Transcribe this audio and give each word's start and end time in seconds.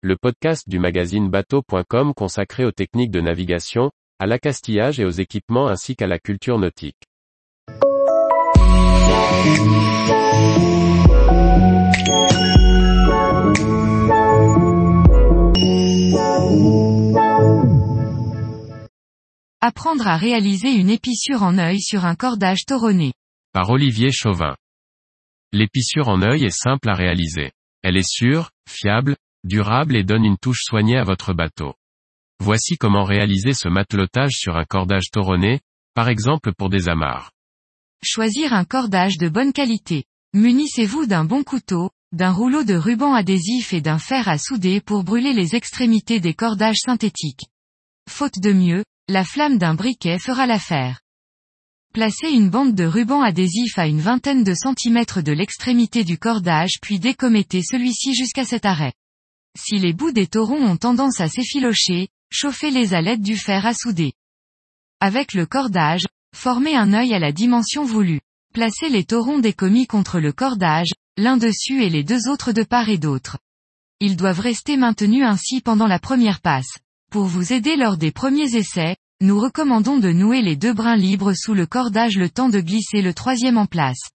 le 0.00 0.16
podcast 0.16 0.68
du 0.68 0.78
magazine 0.78 1.28
bateau.com 1.28 2.14
consacré 2.14 2.64
aux 2.64 2.70
techniques 2.70 3.10
de 3.10 3.20
navigation, 3.20 3.90
à 4.20 4.26
l'accastillage 4.26 5.00
et 5.00 5.04
aux 5.04 5.10
équipements 5.10 5.66
ainsi 5.66 5.96
qu'à 5.96 6.06
la 6.06 6.20
culture 6.20 6.56
nautique. 6.56 6.94
Apprendre 19.60 20.06
à 20.06 20.16
réaliser 20.16 20.70
une 20.70 20.90
épissure 20.90 21.42
en 21.42 21.58
œil 21.58 21.80
sur 21.80 22.04
un 22.04 22.14
cordage 22.14 22.64
toronné. 22.66 23.14
Par 23.52 23.68
Olivier 23.70 24.12
Chauvin. 24.12 24.54
L'épissure 25.52 26.06
en 26.06 26.22
œil 26.22 26.44
est 26.44 26.56
simple 26.56 26.88
à 26.88 26.94
réaliser. 26.94 27.50
Elle 27.82 27.96
est 27.96 28.08
sûre, 28.08 28.50
fiable, 28.68 29.16
durable 29.44 29.96
et 29.96 30.04
donne 30.04 30.24
une 30.24 30.38
touche 30.38 30.62
soignée 30.62 30.96
à 30.96 31.04
votre 31.04 31.32
bateau. 31.32 31.74
Voici 32.40 32.76
comment 32.76 33.04
réaliser 33.04 33.52
ce 33.52 33.68
matelotage 33.68 34.32
sur 34.32 34.56
un 34.56 34.64
cordage 34.64 35.10
toronné, 35.10 35.60
par 35.94 36.08
exemple 36.08 36.52
pour 36.56 36.70
des 36.70 36.88
amarres. 36.88 37.32
Choisir 38.04 38.52
un 38.52 38.64
cordage 38.64 39.18
de 39.18 39.28
bonne 39.28 39.52
qualité. 39.52 40.04
Munissez-vous 40.34 41.06
d'un 41.06 41.24
bon 41.24 41.42
couteau, 41.42 41.90
d'un 42.12 42.30
rouleau 42.30 42.62
de 42.62 42.74
ruban 42.74 43.12
adhésif 43.12 43.72
et 43.72 43.80
d'un 43.80 43.98
fer 43.98 44.28
à 44.28 44.38
souder 44.38 44.80
pour 44.80 45.04
brûler 45.04 45.32
les 45.32 45.56
extrémités 45.56 46.20
des 46.20 46.34
cordages 46.34 46.78
synthétiques. 46.84 47.46
Faute 48.08 48.38
de 48.38 48.52
mieux, 48.52 48.84
la 49.08 49.24
flamme 49.24 49.58
d'un 49.58 49.74
briquet 49.74 50.18
fera 50.18 50.46
l'affaire. 50.46 51.00
Placez 51.92 52.28
une 52.28 52.50
bande 52.50 52.74
de 52.74 52.84
ruban 52.84 53.22
adhésif 53.22 53.78
à 53.78 53.86
une 53.86 54.00
vingtaine 54.00 54.44
de 54.44 54.54
centimètres 54.54 55.22
de 55.22 55.32
l'extrémité 55.32 56.04
du 56.04 56.18
cordage 56.18 56.78
puis 56.80 57.00
décommettez 57.00 57.62
celui-ci 57.62 58.14
jusqu'à 58.14 58.44
cet 58.44 58.64
arrêt. 58.64 58.92
Si 59.60 59.76
les 59.76 59.92
bouts 59.92 60.12
des 60.12 60.28
taurons 60.28 60.64
ont 60.64 60.76
tendance 60.76 61.20
à 61.20 61.28
s'effilocher, 61.28 62.08
chauffez-les 62.30 62.94
à 62.94 63.02
l'aide 63.02 63.22
du 63.22 63.36
fer 63.36 63.66
à 63.66 63.74
souder. 63.74 64.12
Avec 65.00 65.34
le 65.34 65.46
cordage, 65.46 66.06
formez 66.32 66.76
un 66.76 66.92
œil 66.94 67.12
à 67.12 67.18
la 67.18 67.32
dimension 67.32 67.84
voulue. 67.84 68.20
Placez 68.54 68.88
les 68.88 69.04
taurons 69.04 69.40
décommis 69.40 69.88
contre 69.88 70.20
le 70.20 70.32
cordage, 70.32 70.92
l'un 71.16 71.36
dessus 71.36 71.82
et 71.82 71.90
les 71.90 72.04
deux 72.04 72.28
autres 72.28 72.52
de 72.52 72.62
part 72.62 72.88
et 72.88 72.98
d'autre. 72.98 73.38
Ils 73.98 74.16
doivent 74.16 74.38
rester 74.38 74.76
maintenus 74.76 75.24
ainsi 75.24 75.60
pendant 75.60 75.88
la 75.88 75.98
première 75.98 76.40
passe. 76.40 76.78
Pour 77.10 77.24
vous 77.24 77.52
aider 77.52 77.74
lors 77.74 77.96
des 77.96 78.12
premiers 78.12 78.54
essais, 78.54 78.96
nous 79.20 79.40
recommandons 79.40 79.98
de 79.98 80.12
nouer 80.12 80.40
les 80.40 80.54
deux 80.54 80.72
brins 80.72 80.96
libres 80.96 81.34
sous 81.34 81.54
le 81.54 81.66
cordage 81.66 82.16
le 82.16 82.30
temps 82.30 82.48
de 82.48 82.60
glisser 82.60 83.02
le 83.02 83.12
troisième 83.12 83.58
en 83.58 83.66
place. 83.66 84.10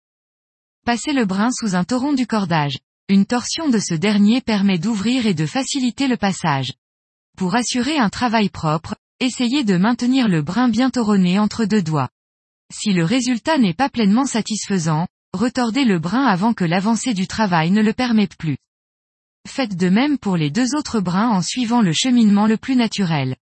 Passez 0.86 1.12
le 1.12 1.26
brin 1.26 1.50
sous 1.52 1.76
un 1.76 1.84
toron 1.84 2.14
du 2.14 2.28
cordage. 2.28 2.78
Une 3.09 3.26
torsion 3.26 3.68
de 3.68 3.80
ce 3.80 3.94
dernier 3.94 4.40
permet 4.40 4.78
d'ouvrir 4.78 5.28
et 5.28 5.34
de 5.34 5.46
faciliter 5.46 6.08
le 6.08 6.16
passage. 6.16 6.72
Pour 7.38 7.54
assurer 7.54 7.98
un 7.98 8.10
travail 8.10 8.48
propre, 8.48 8.95
essayez 9.20 9.66
de 9.66 9.76
maintenir 9.76 10.30
le 10.30 10.42
brin 10.42 10.70
bien 10.70 10.90
toronné 10.90 11.38
entre 11.38 11.66
deux 11.66 11.82
doigts. 11.82 12.10
Si 12.73 12.94
le 12.94 13.04
résultat 13.04 13.58
n'est 13.58 13.73
pas 13.73 13.90
pleinement 13.90 14.26
satisfaisant, 14.26 15.06
retordez 15.34 15.84
le 15.84 16.00
brin 16.00 16.26
avant 16.26 16.54
que 16.54 16.64
l'avancée 16.64 17.14
du 17.14 17.28
travail 17.28 17.72
ne 17.72 17.82
le 17.82 17.92
permette 17.92 18.38
plus. 18.38 18.58
Faites 19.45 19.76
de 19.76 19.90
même 19.90 20.17
pour 20.17 20.38
les 20.38 20.50
deux 20.50 20.73
autres 20.73 21.02
brins 21.02 21.30
en 21.30 21.42
suivant 21.42 21.82
le 21.82 21.92
cheminement 21.92 22.48
le 22.48 22.56
plus 22.56 22.78
naturel. 22.78 23.36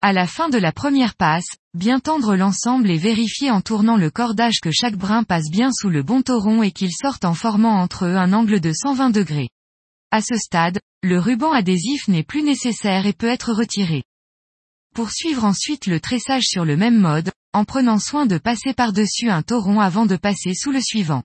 À 0.00 0.12
la 0.12 0.28
fin 0.28 0.48
de 0.48 0.58
la 0.58 0.70
première 0.70 1.16
passe, 1.16 1.48
bien 1.74 1.98
tendre 1.98 2.36
l'ensemble 2.36 2.88
et 2.88 2.98
vérifier 2.98 3.50
en 3.50 3.60
tournant 3.60 3.96
le 3.96 4.10
cordage 4.10 4.60
que 4.60 4.70
chaque 4.70 4.94
brin 4.94 5.24
passe 5.24 5.50
bien 5.50 5.72
sous 5.72 5.88
le 5.88 6.04
bon 6.04 6.22
toron 6.22 6.62
et 6.62 6.70
qu'ils 6.70 6.92
sortent 6.92 7.24
en 7.24 7.34
formant 7.34 7.80
entre 7.80 8.06
eux 8.06 8.14
un 8.16 8.32
angle 8.32 8.60
de 8.60 8.72
120 8.72 9.10
degrés. 9.10 9.48
À 10.12 10.20
ce 10.20 10.36
stade, 10.36 10.78
le 11.02 11.18
ruban 11.18 11.50
adhésif 11.50 12.06
n'est 12.06 12.22
plus 12.22 12.44
nécessaire 12.44 13.06
et 13.06 13.12
peut 13.12 13.26
être 13.26 13.52
retiré. 13.52 14.04
Poursuivre 14.94 15.44
ensuite 15.44 15.88
le 15.88 15.98
tressage 15.98 16.44
sur 16.44 16.64
le 16.64 16.76
même 16.76 17.00
mode, 17.00 17.32
en 17.52 17.64
prenant 17.64 17.98
soin 17.98 18.24
de 18.24 18.38
passer 18.38 18.74
par-dessus 18.74 19.30
un 19.30 19.42
toron 19.42 19.80
avant 19.80 20.06
de 20.06 20.14
passer 20.16 20.54
sous 20.54 20.70
le 20.70 20.80
suivant. 20.80 21.24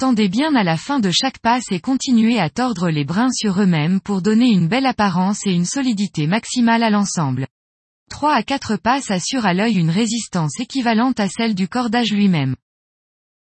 Tendez 0.00 0.28
bien 0.28 0.56
à 0.56 0.64
la 0.64 0.76
fin 0.76 0.98
de 0.98 1.12
chaque 1.12 1.38
passe 1.38 1.70
et 1.70 1.78
continuez 1.78 2.40
à 2.40 2.50
tordre 2.50 2.90
les 2.90 3.04
brins 3.04 3.30
sur 3.30 3.60
eux-mêmes 3.60 4.00
pour 4.00 4.20
donner 4.20 4.50
une 4.50 4.66
belle 4.66 4.86
apparence 4.86 5.46
et 5.46 5.52
une 5.52 5.64
solidité 5.64 6.26
maximale 6.26 6.82
à 6.82 6.90
l'ensemble. 6.90 7.46
3 8.10 8.34
à 8.34 8.42
4 8.42 8.76
passes 8.76 9.10
assurent 9.10 9.46
à 9.46 9.54
l'œil 9.54 9.78
une 9.78 9.88
résistance 9.88 10.60
équivalente 10.60 11.18
à 11.20 11.28
celle 11.28 11.54
du 11.54 11.68
cordage 11.68 12.12
lui-même. 12.12 12.54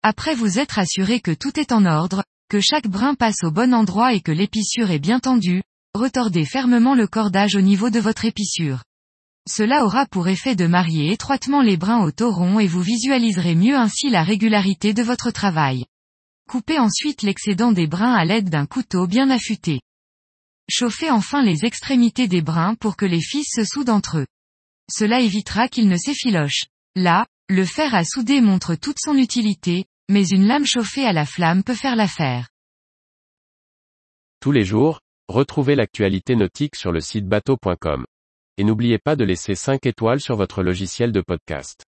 Après 0.05 0.37
vous 0.37 0.61
être 0.61 0.79
assuré 0.79 1.19
que 1.21 1.33
tout 1.33 1.59
est 1.59 1.73
en 1.73 1.85
ordre, 1.85 2.23
que 2.49 2.61
chaque 2.61 2.87
brin 2.87 3.15
passe 3.15 3.43
au 3.43 3.51
bon 3.51 3.75
endroit 3.75 4.15
et 4.15 4.21
que 4.21 4.31
l'épissure 4.31 4.93
est 4.93 5.01
bien 5.01 5.19
tendue, 5.19 5.63
retordez 5.95 6.45
fermement 6.45 6.95
le 6.95 7.09
cordage 7.09 7.57
au 7.57 7.61
niveau 7.61 7.91
de 7.91 7.99
votre 7.99 8.25
épissure. 8.25 8.85
Cela 9.49 9.85
aura 9.85 10.07
pour 10.07 10.29
effet 10.29 10.55
de 10.55 10.67
marier 10.67 11.13
étroitement 11.13 11.63
les 11.63 11.77
brins 11.77 12.05
au 12.05 12.13
toron 12.13 12.61
et 12.61 12.67
vous 12.67 12.83
visualiserez 12.83 13.55
mieux 13.55 13.77
ainsi 13.77 14.11
la 14.11 14.23
régularité 14.23 14.95
de 14.95 15.03
votre 15.03 15.31
travail. 15.31 15.87
Coupez 16.49 16.79
ensuite 16.79 17.23
l'excédent 17.23 17.73
des 17.73 17.87
brins 17.87 18.15
à 18.15 18.25
l'aide 18.25 18.51
d'un 18.51 18.67
couteau 18.67 19.07
bien 19.07 19.31
affûté. 19.31 19.81
Chauffez 20.71 21.11
enfin 21.11 21.43
les 21.43 21.65
extrémités 21.65 22.29
des 22.29 22.43
brins 22.43 22.75
pour 22.75 22.97
que 22.97 23.07
les 23.07 23.23
fils 23.23 23.49
se 23.51 23.65
soudent 23.65 23.91
entre 23.91 24.19
eux. 24.19 24.27
Cela 24.91 25.21
évitera 25.21 25.69
qu'il 25.69 25.89
ne 25.89 25.97
s'effiloche. 25.97 26.65
Là, 26.97 27.27
le 27.49 27.65
fer 27.65 27.95
à 27.95 28.05
souder 28.05 28.41
montre 28.41 28.75
toute 28.75 28.99
son 28.99 29.17
utilité, 29.17 29.85
mais 30.09 30.27
une 30.27 30.47
lame 30.47 30.67
chauffée 30.67 31.07
à 31.07 31.13
la 31.13 31.27
flamme 31.27 31.63
peut 31.63 31.75
faire 31.75 31.97
l'affaire. 31.97 32.49
Tous 34.41 34.53
les 34.53 34.65
jours, 34.65 35.01
retrouvez 35.29 35.75
l'actualité 35.75 36.37
nautique 36.37 36.77
sur 36.77 36.93
le 36.93 37.01
site 37.01 37.27
bateau.com. 37.27 38.07
Et 38.57 38.65
n'oubliez 38.65 38.99
pas 38.99 39.17
de 39.17 39.25
laisser 39.25 39.55
5 39.55 39.87
étoiles 39.87 40.21
sur 40.21 40.37
votre 40.37 40.63
logiciel 40.63 41.13
de 41.13 41.21
podcast. 41.21 41.88